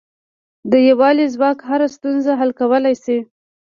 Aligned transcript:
د 0.71 0.73
یووالي 0.89 1.25
ځواک 1.33 1.57
هره 1.69 1.87
ستونزه 1.95 2.31
حل 2.39 2.51
کولای 2.59 2.95
شي. 3.03 3.17